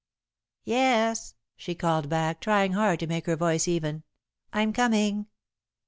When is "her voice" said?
3.27-3.67